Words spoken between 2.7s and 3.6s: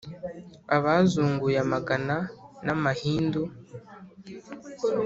mahindu.